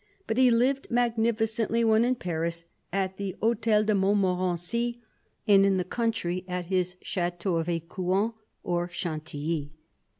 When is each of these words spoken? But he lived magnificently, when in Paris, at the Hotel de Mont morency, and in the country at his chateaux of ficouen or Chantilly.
But 0.25 0.39
he 0.39 0.49
lived 0.49 0.87
magnificently, 0.89 1.83
when 1.83 2.03
in 2.03 2.15
Paris, 2.15 2.65
at 2.91 3.17
the 3.17 3.35
Hotel 3.39 3.83
de 3.83 3.93
Mont 3.93 4.17
morency, 4.17 4.97
and 5.47 5.63
in 5.63 5.77
the 5.77 5.83
country 5.83 6.43
at 6.47 6.65
his 6.65 6.95
chateaux 7.03 7.57
of 7.57 7.67
ficouen 7.67 8.33
or 8.63 8.89
Chantilly. 8.89 9.73